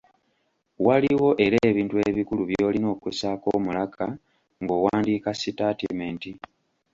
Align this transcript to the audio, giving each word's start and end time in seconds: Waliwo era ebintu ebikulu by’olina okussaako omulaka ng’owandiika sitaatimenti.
Waliwo 0.87 1.29
era 1.45 1.57
ebintu 1.69 1.95
ebikulu 2.09 2.41
by’olina 2.49 2.87
okussaako 2.95 3.47
omulaka 3.57 4.05
ng’owandiika 4.61 5.29
sitaatimenti. 5.39 6.31